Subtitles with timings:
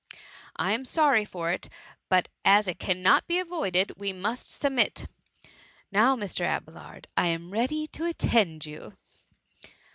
[0.09, 0.17] ''^^^
[0.55, 1.69] I am sorry for it,
[2.09, 5.05] but as it cannot be avoided we must submit.
[5.91, 6.41] Now, Mr.
[6.43, 8.93] Abelard, I am ready to attend to you.